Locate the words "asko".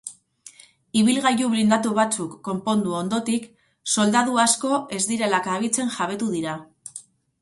4.45-4.81